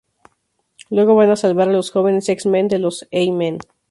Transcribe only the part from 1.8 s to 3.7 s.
Jóvenes X-Men de los Y-Men.